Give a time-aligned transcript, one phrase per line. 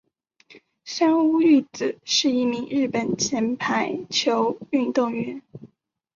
[0.83, 5.43] 三屋裕子是一名日本前排球运动员。